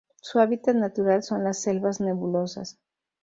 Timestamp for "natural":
0.77-1.21